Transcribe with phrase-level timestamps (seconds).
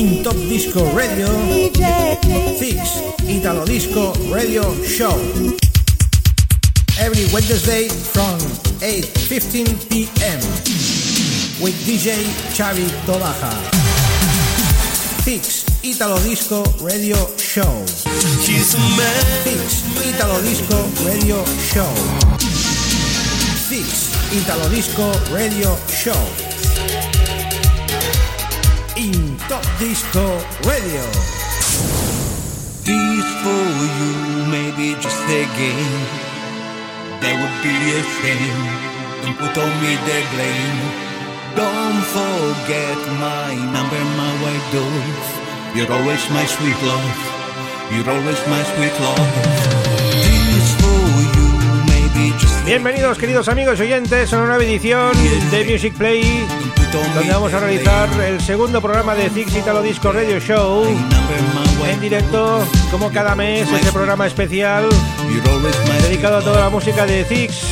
[0.00, 1.28] In Top Disco Radio,
[2.56, 5.12] Fix Italo Disco Radio Show.
[6.98, 8.40] Every Wednesday from
[8.80, 10.40] 8.15 p.m.
[11.60, 12.16] with DJ
[12.56, 13.52] Xavi Tobaja.
[15.20, 17.84] Fix Italo Disco Radio Show.
[18.40, 21.92] Fix Italo Disco Radio Show.
[23.68, 26.24] Fix Italo Disco Radio Show.
[28.96, 31.02] In Top Disco Radio.
[32.86, 33.66] This for
[33.98, 36.06] you, maybe just a game.
[37.18, 38.62] That would be a shame.
[39.26, 40.80] Don't put on me the blame.
[41.58, 45.74] Don't forget my number, my white dove.
[45.74, 47.18] You're always my sweet love.
[47.90, 49.34] You're always my sweet love.
[50.14, 51.02] This for
[51.34, 51.50] you,
[51.90, 55.10] maybe just a Bienvenidos queridos amigos y oyentes a una nueva edición
[55.50, 60.40] de Music Play donde vamos a realizar el segundo programa de Fix Italo Disco Radio
[60.40, 60.84] Show.
[61.88, 64.88] En directo como cada mes este programa especial
[66.02, 67.62] dedicado a toda la música de Fix.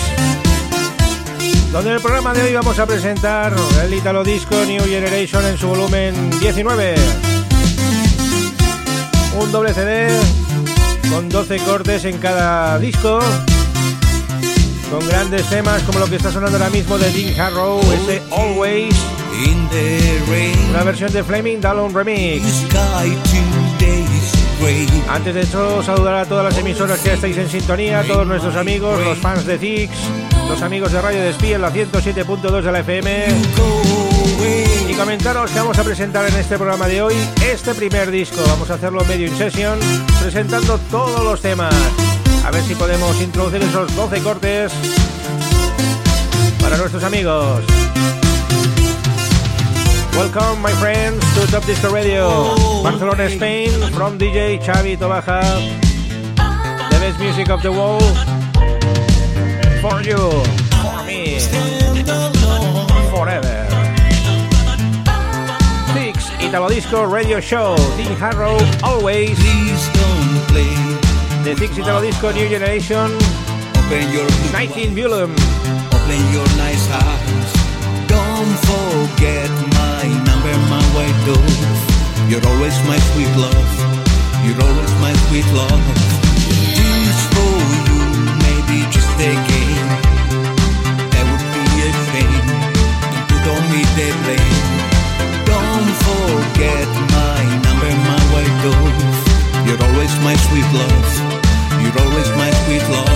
[1.73, 5.59] Donde en el programa de hoy vamos a presentar el Italo Disco New Generation en
[5.59, 6.95] su volumen 19
[9.41, 10.09] un doble CD
[11.11, 13.21] con 12 cortes en cada disco
[14.91, 18.94] con grandes temas como lo que está sonando ahora mismo de Dean Harrow, ese Always,
[19.44, 20.70] in the rain.
[20.70, 22.44] una versión de Flaming Down Remix.
[25.09, 28.56] Antes de hecho, saludar a todas las emisoras que estáis en sintonía, a todos nuestros
[28.56, 29.93] amigos, los fans de Zix,
[30.48, 33.27] los amigos de Radio Despí en la 107.2 de la FM.
[34.88, 37.15] Y comentaros que vamos a presentar en este programa de hoy
[37.50, 38.43] este primer disco.
[38.47, 39.78] Vamos a hacerlo medio in session,
[40.21, 41.75] presentando todos los temas.
[42.48, 44.72] A ver si podemos introducir esos 12 cortes
[46.62, 47.62] para nuestros amigos.
[50.16, 55.42] Welcome, my friends, to Top Disco Radio, Barcelona, Spain, from DJ Xavi Tobaja.
[56.88, 58.16] The best music of the world
[59.82, 60.16] for you,
[60.80, 61.38] for me,
[63.10, 63.66] forever.
[65.92, 69.38] Six Italo Disco Radio Show, Dean Harrow, always.
[69.38, 70.97] Please don't play.
[71.48, 73.09] The Six Italo Disco New Generation,
[73.72, 75.32] Open your 19 volume.
[75.97, 77.50] Open your nice eyes.
[78.04, 81.81] Don't forget my number, my white dove.
[82.28, 83.72] You're always my sweet love.
[84.44, 85.84] You're always my sweet love.
[86.76, 87.56] This for
[87.88, 88.04] you,
[88.44, 89.88] maybe just a game.
[91.16, 92.44] That would be a shame.
[92.76, 94.69] Don't put on me the blame.
[95.48, 99.09] Don't forget my number, my white dove.
[99.65, 101.28] You're always my sweet love.
[101.88, 103.09] You're always my sweet love.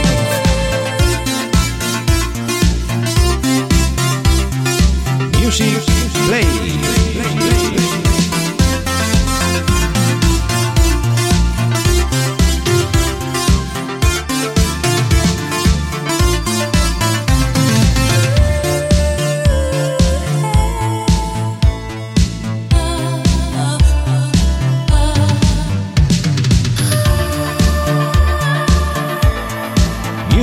[5.40, 5.82] Music
[6.24, 6.46] Play.
[7.12, 7.61] Music Play.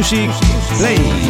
[0.10, 0.30] muziek,
[0.72, 1.29] muziek.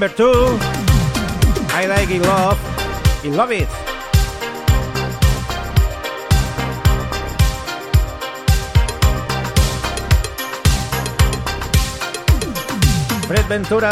[0.00, 0.58] Number two,
[1.74, 2.58] I Like It Love,
[3.22, 3.68] y Love It.
[13.26, 13.90] Fred Ventura.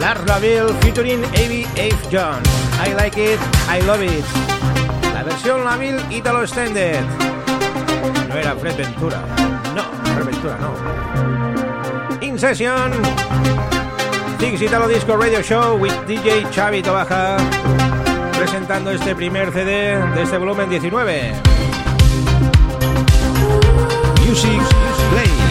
[0.00, 1.66] Lars Laville featuring A.B.
[1.76, 2.10] F.
[2.10, 2.42] John.
[2.80, 3.38] I like it,
[3.68, 4.24] I love it.
[5.12, 7.27] La versión Laville Italo Extended.
[8.40, 8.76] Era Fred.
[9.74, 9.82] No,
[10.14, 12.18] Fred Ventura no.
[12.20, 12.92] In Session.
[14.38, 17.36] Six Italo Disco Radio Show with DJ Xavi Tobaja
[18.36, 21.32] presentando este primer CD de este volumen 19.
[24.24, 24.62] Music
[25.10, 25.47] Play.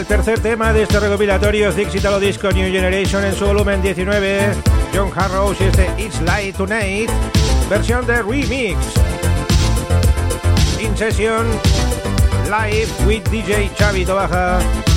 [0.00, 4.54] El tercer tema de este recopilatorio Six Italo Disco New Generation en su volumen 19.
[4.94, 7.10] John Harrows y este It's Light Tonight,
[7.68, 8.78] versión de remix.
[10.80, 11.46] In session,
[12.46, 14.89] live with DJ Xavi Tobaja.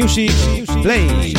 [0.00, 0.30] Music
[0.80, 1.34] Play.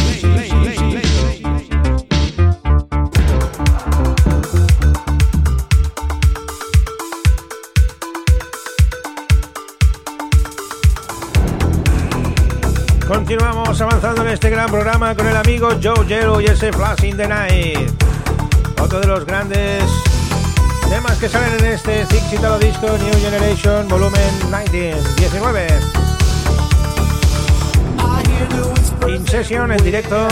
[13.08, 17.16] Continuamos avanzando en este gran programa con el amigo Joe Jero y ese Flash in
[17.16, 17.90] the Night.
[18.82, 19.86] Otro de los grandes
[20.90, 24.30] temas que salen en este Six Italo Disco New Generation Volumen
[25.16, 25.99] 19.
[29.10, 30.28] In session en directo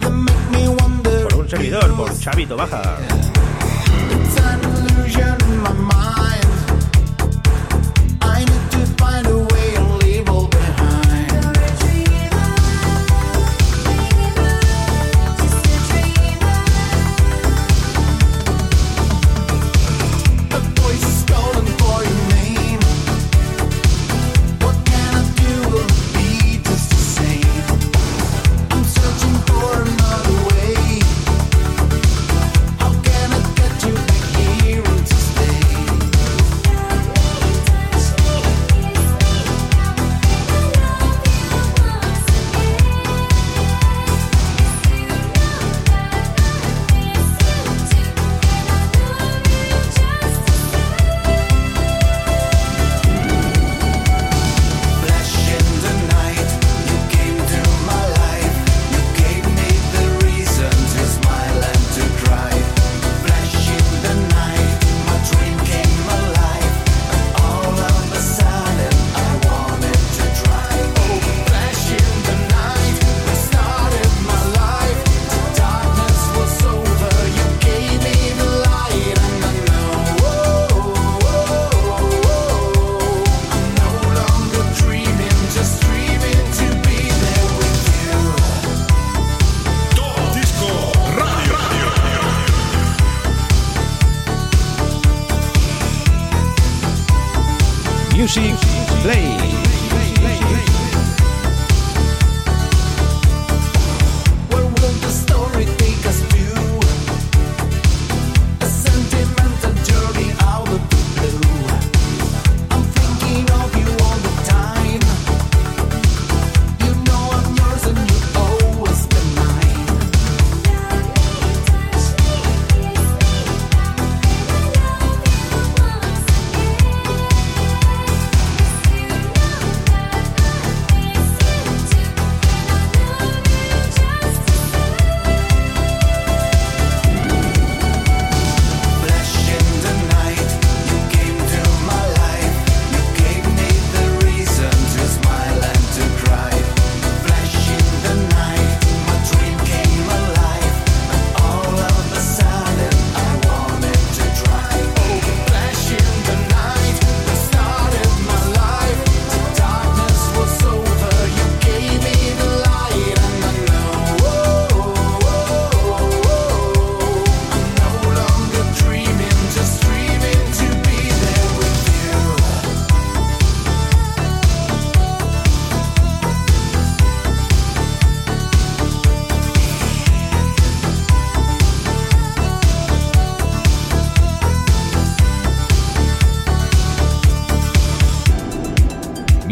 [0.00, 2.96] por un servidor, por Chavito Baja.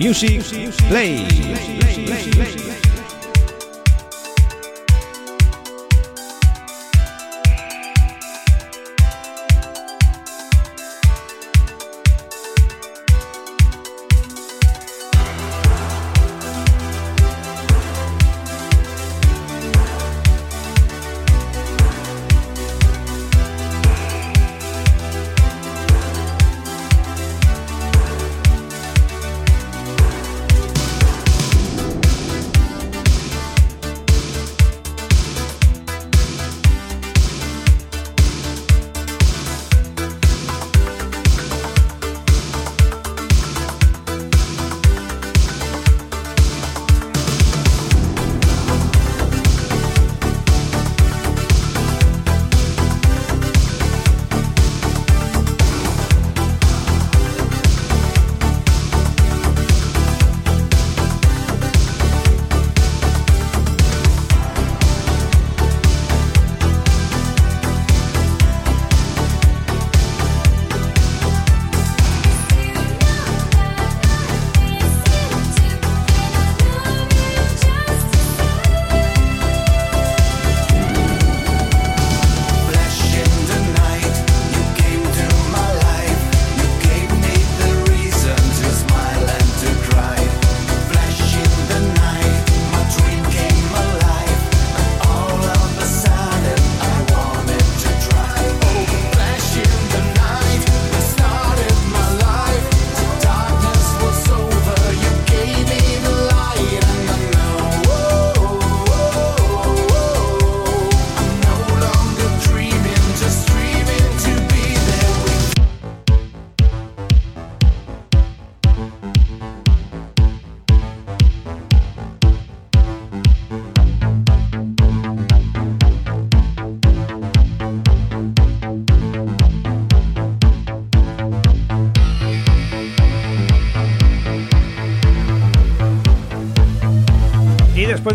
[0.00, 0.40] Music
[0.88, 2.59] Play.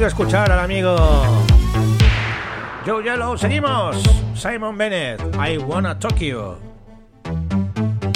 [0.06, 0.96] De escuchar al amigo
[2.86, 3.98] Joe Yellow, seguimos.
[4.36, 6.60] Simon Bennett, I Wanna Tokyo.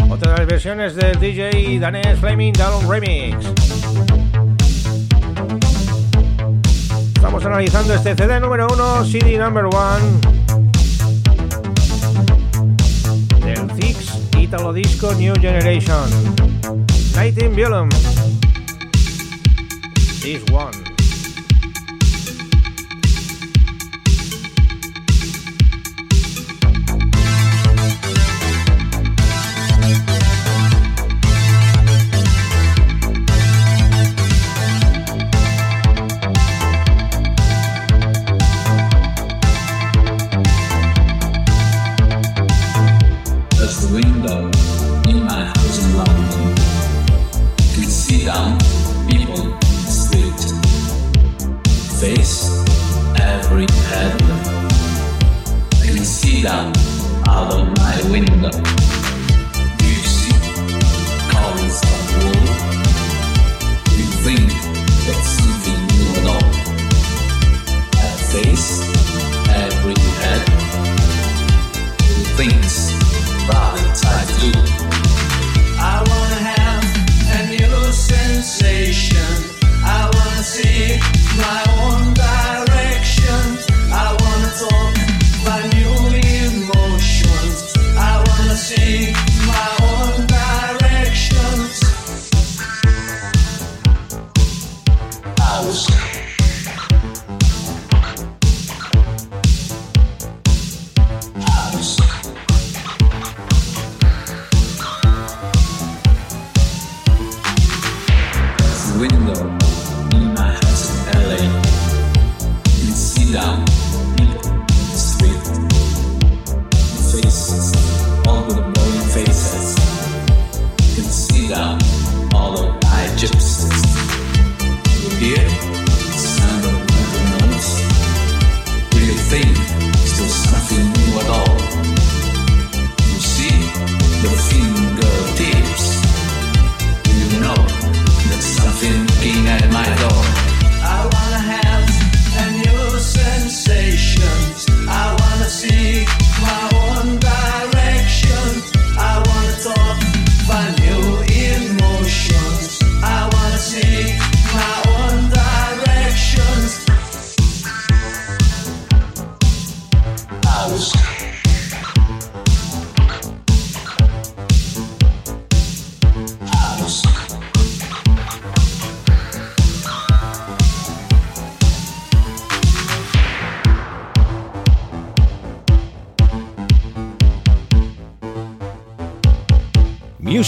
[0.08, 3.44] Otra de las versiones del DJ danés Flaming Down Remix.
[7.16, 9.80] Estamos analizando este CD número 1, CD number 1
[13.46, 16.08] del Six Italo Disco New Generation.
[17.16, 17.90] Night in Violum.
[20.22, 20.89] This one.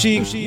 [0.03, 0.40] Music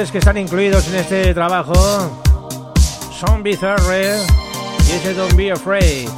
[0.00, 1.74] cortes que están incluidos en este trabajo
[3.18, 4.16] son Bizarre
[4.86, 6.08] y ese Don't Be Afraid.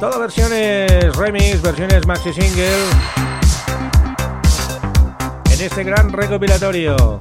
[0.00, 2.64] Todas versiones remix, versiones maxi single
[5.52, 7.20] en este gran recopilatorio.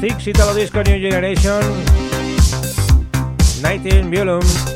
[0.00, 1.62] Six Italo Disco New Generation
[3.62, 4.73] 19 Volume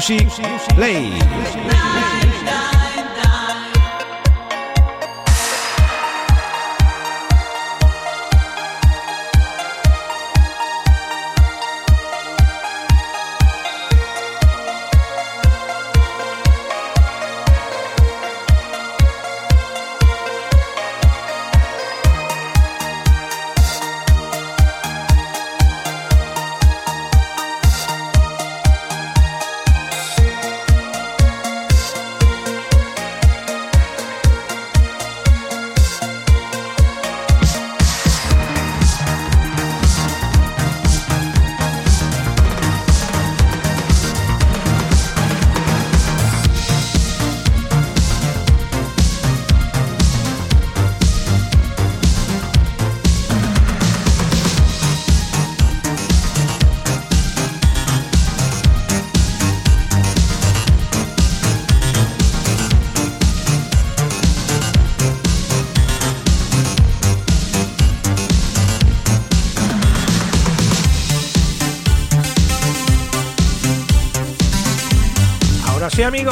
[0.00, 0.16] sí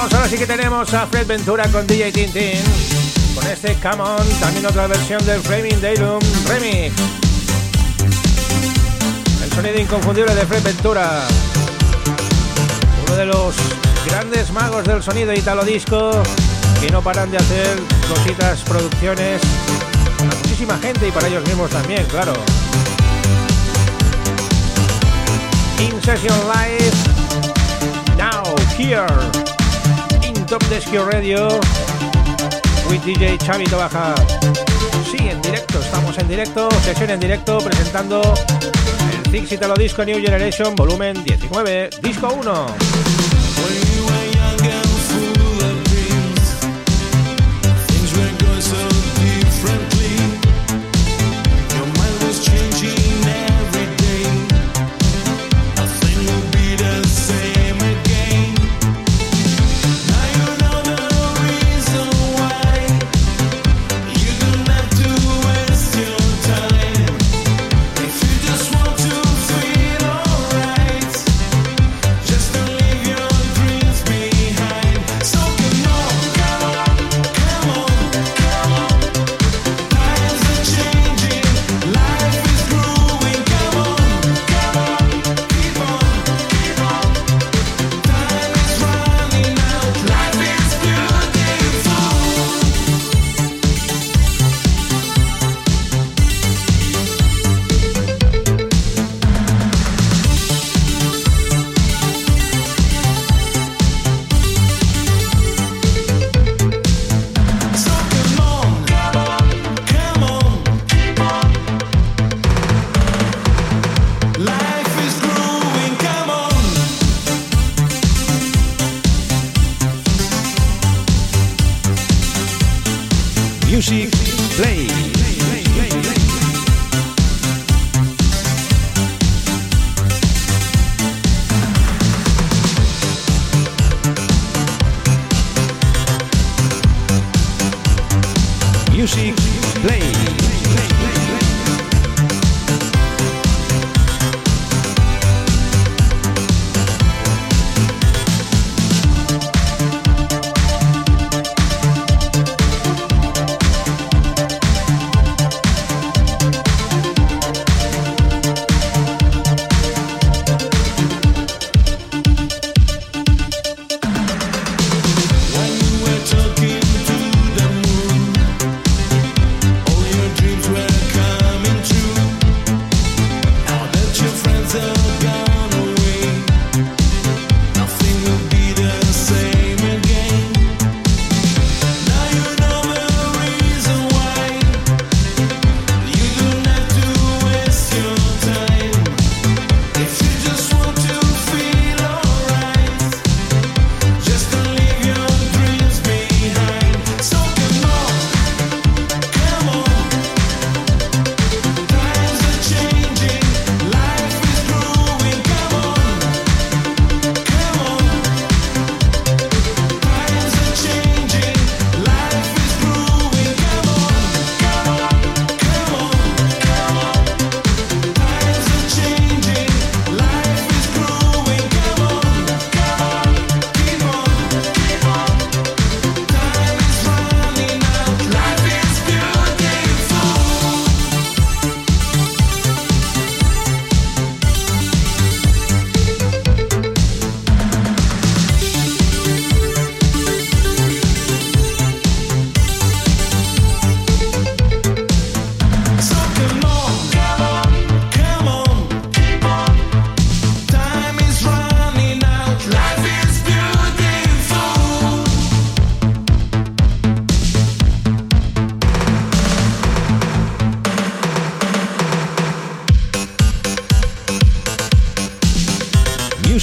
[0.00, 2.62] ahora sí que tenemos a Fred Ventura con DJ Tintin.
[3.34, 6.94] Con este Come On, también otra versión del Framing Daylum Remix.
[9.42, 11.22] El sonido inconfundible de Fred Ventura.
[13.06, 13.54] Uno de los
[14.06, 16.22] grandes magos del sonido italo disco
[16.80, 17.78] Que no paran de hacer
[18.08, 19.42] cositas, producciones.
[20.16, 22.32] Para muchísima gente y para ellos mismos también, claro.
[25.80, 26.92] In Session Live
[28.16, 29.41] Now, here
[30.52, 31.48] Top Desky Radio
[32.90, 34.14] with DJ Chavito Baja.
[35.10, 40.20] Sí, en directo, estamos en directo, sesión en directo presentando el Six Italo Disco New
[40.20, 42.66] Generation volumen 19, disco 1.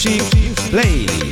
[0.06, 1.29] Music Play.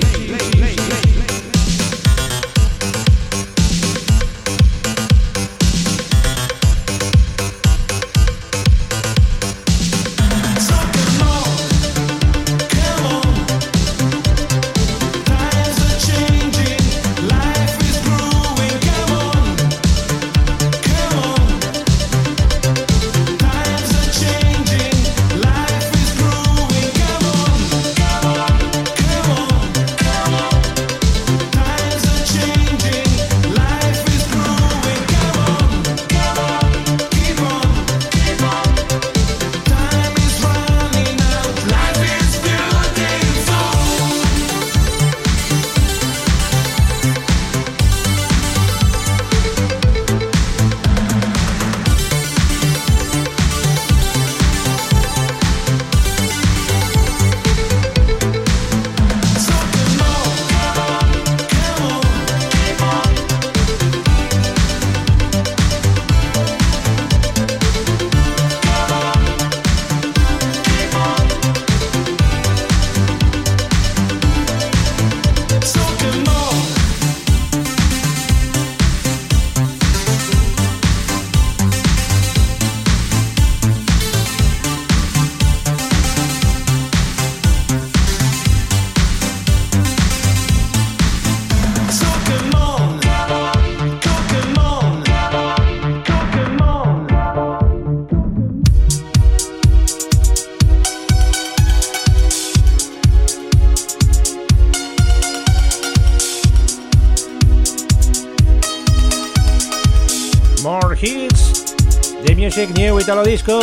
[112.75, 113.59] New Italo Disco.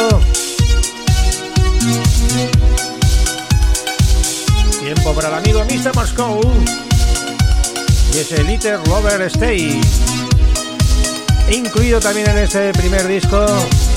[4.81, 5.95] Tiempo para el amigo Mr.
[5.97, 6.41] Moscow.
[8.15, 9.81] Y ese Little Lover Stay.
[11.51, 13.45] Incluido también en este primer disco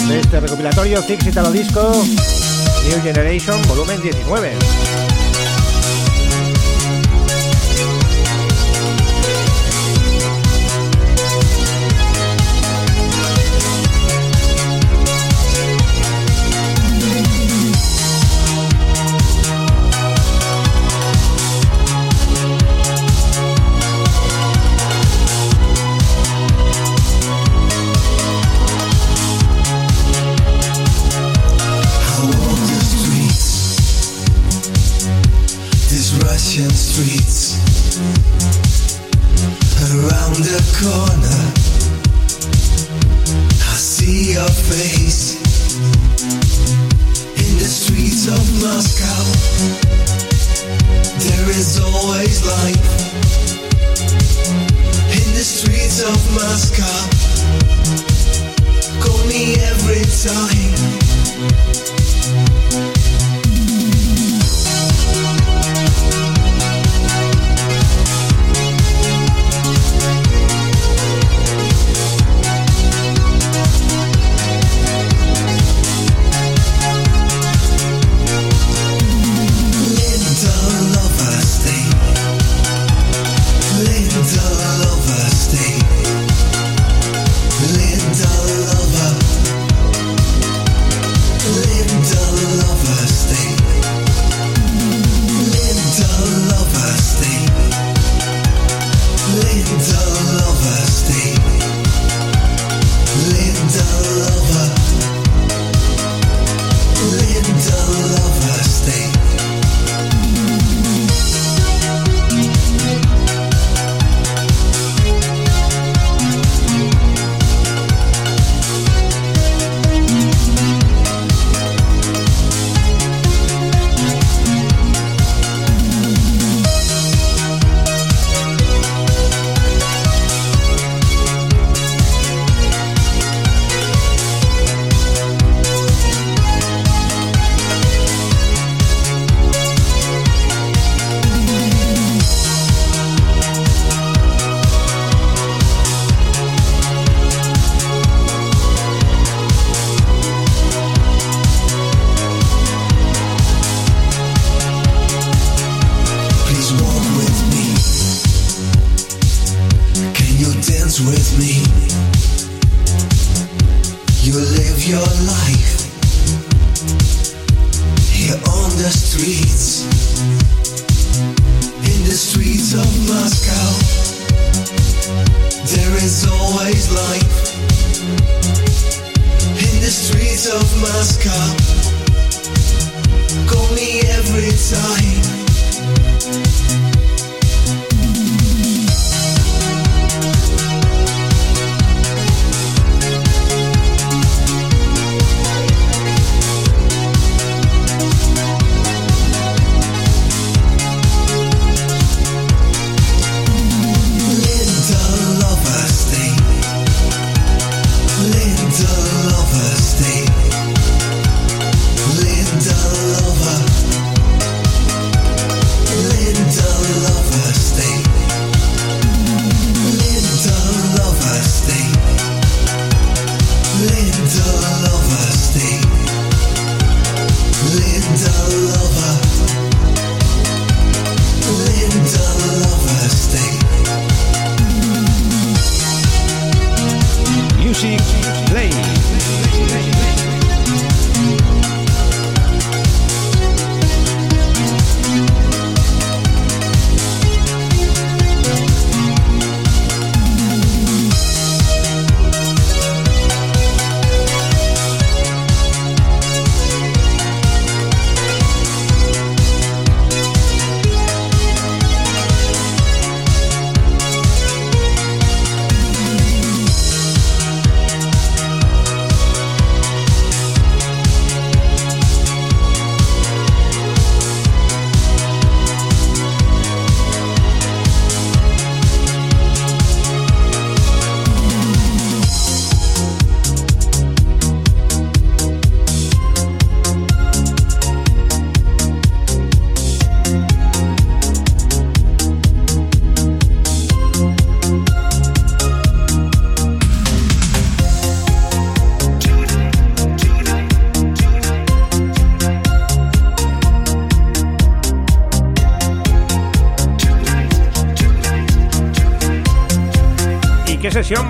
[0.08, 2.04] de este recopilatorio Fix Italo Disco
[2.90, 5.07] New Generation Volumen 19.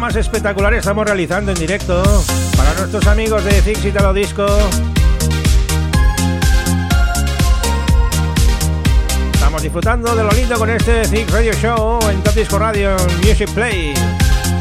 [0.08, 2.02] Más espectacular estamos realizando en directo
[2.56, 4.48] para nuestros amigos de Fix Italo Disco.
[9.34, 13.50] Estamos disfrutando de lo lindo con este Fix Radio Show en Top Disco Radio Music
[13.54, 13.94] Play.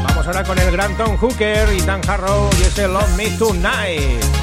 [0.09, 4.36] Vamos ahora con el gran Tom Hooker y Dan Harrow y ese Love Me Tonight.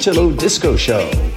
[0.00, 1.29] Zix Italo Disco Show.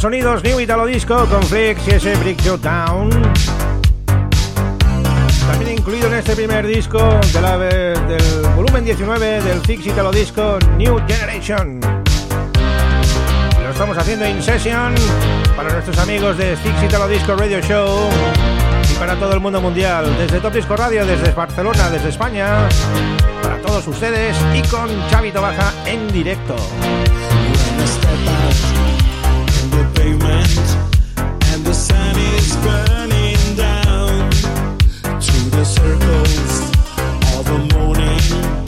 [0.00, 3.10] Sonidos New Italo Disco con Flix y ese Brick Down.
[5.46, 6.98] También incluido en este primer disco
[7.32, 11.80] de la, del volumen 19 del Fix Italo Disco New Generation.
[13.62, 14.94] Lo estamos haciendo in session
[15.56, 18.08] para nuestros amigos de Fix Italo Disco Radio Show
[18.90, 22.68] y para todo el mundo mundial, desde Top Disco Radio, desde Barcelona, desde España,
[23.42, 26.56] para todos ustedes y con Chavito Baja en directo.
[35.64, 36.70] Circles
[37.38, 38.63] of a morning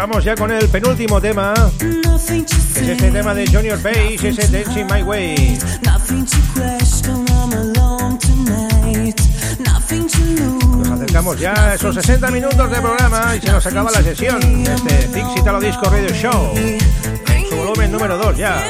[0.00, 1.52] ya con el penúltimo tema.
[2.16, 2.30] Es
[2.76, 5.58] este tema de Junior Bass, ese Dancing My Way.
[10.78, 14.40] Nos acercamos ya a esos 60 minutos de programa y se nos acaba la sesión
[14.40, 16.54] de este Fix Italo Disco Radio Show.
[17.50, 18.66] Su volumen número 2 ya.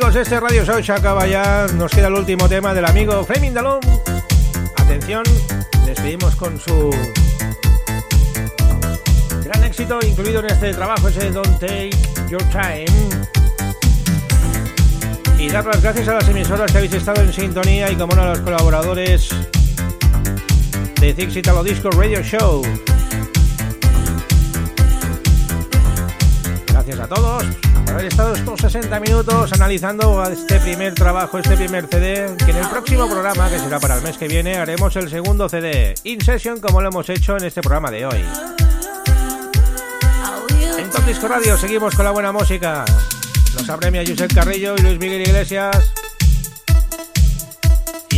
[0.00, 1.66] Este Radio Show se acaba ya.
[1.74, 3.80] Nos queda el último tema del amigo Fleming Dalon.
[4.76, 5.22] Atención,
[5.84, 6.90] despedimos con su
[9.44, 11.90] gran éxito incluido en este trabajo, ese Don't Take
[12.30, 12.86] Your Time.
[15.38, 18.22] Y dar las gracias a las emisoras que habéis estado en sintonía y como uno
[18.22, 19.28] de los colaboradores
[21.00, 22.62] de Zix Italo Disco Radio Show.
[26.66, 27.44] Gracias a todos
[27.92, 32.68] haber estado estos 60 minutos analizando este primer trabajo, este primer CD, que en el
[32.68, 36.60] próximo programa, que será para el mes que viene, haremos el segundo CD, In Session,
[36.60, 38.24] como lo hemos hecho en este programa de hoy.
[40.78, 42.84] En Top Disco Radio seguimos con la buena música.
[43.54, 45.92] Nos apremia Josep Carrillo y Luis Miguel Iglesias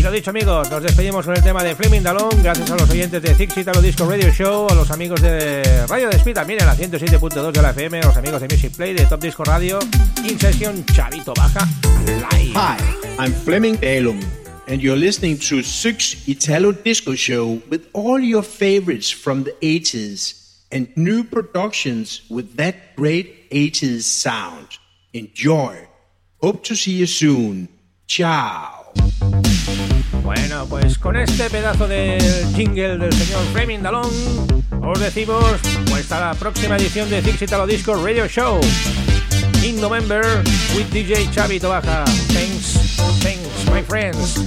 [0.04, 3.22] lo dicho amigos, nos despedimos con el tema de Flaming Dalón, gracias a los oyentes
[3.22, 6.76] de Zix Italo Disco Radio Show, a los amigos de Radio Despí también en la
[6.76, 9.78] 107.2 de la FM, a los amigos de Music Play, de Top Disco Radio,
[10.28, 11.66] In Session, Chavito Baja,
[12.04, 12.52] Live.
[12.54, 12.76] Hi,
[13.18, 14.20] I'm Fleming Dalum,
[14.68, 20.66] and you're listening to Six Italo Disco Show with all your favorites from the 80s
[20.70, 24.68] and new productions with that great 80s sound.
[25.14, 25.88] Enjoy.
[26.42, 27.68] Hope to see you soon.
[28.06, 28.92] Ciao.
[30.24, 32.22] Bueno, pues con este pedazo del
[32.56, 34.10] jingle del señor Fleming Dalón,
[34.82, 35.44] os decimos
[35.90, 38.58] pues hasta la próxima edición de Dixie Italo Disco Radio Show.
[39.62, 40.24] In November
[40.74, 42.04] with DJ Chavi Tobaja.
[42.32, 44.40] Thanks, thanks, my friends.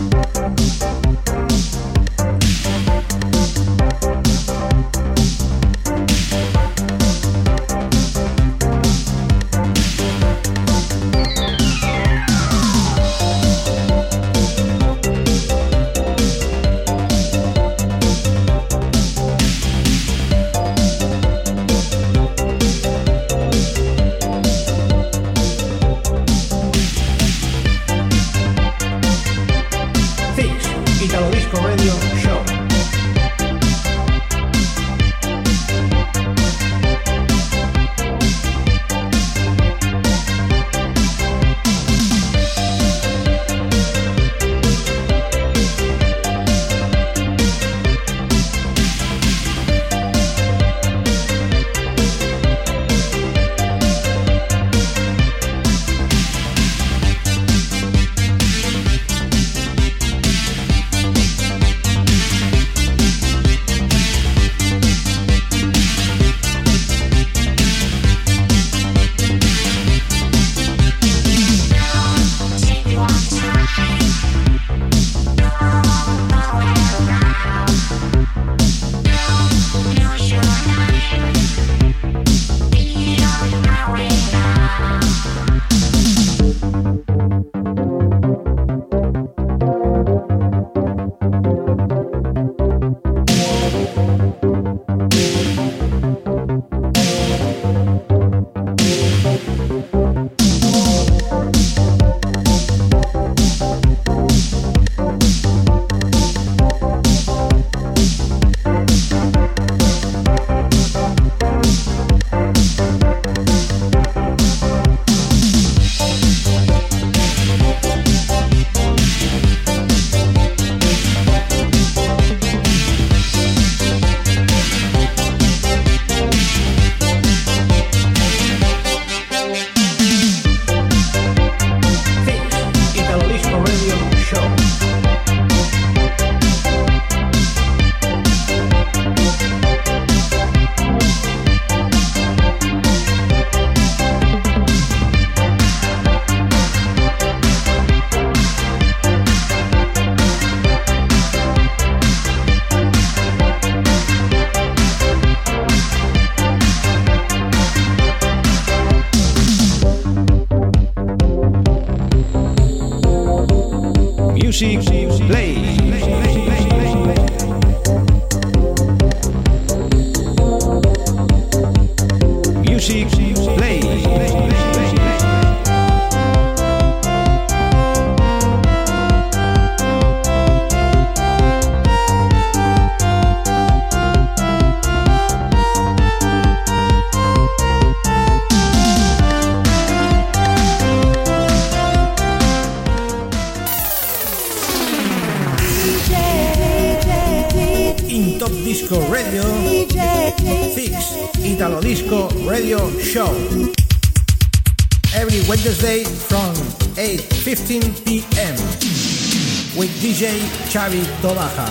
[211.17, 211.65] Xavi Tobaja.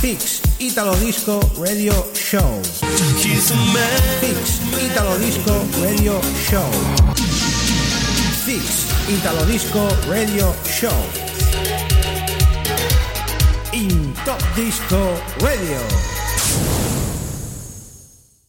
[0.00, 2.60] Fix Italo Disco Radio Show.
[4.20, 6.70] Fix Italo Disco Radio Show.
[8.44, 11.04] Fix Italo Disco Radio Show.
[13.72, 16.17] In Top Disco Radio.